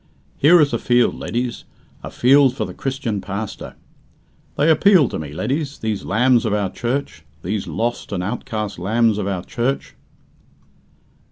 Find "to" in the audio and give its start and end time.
5.09-5.19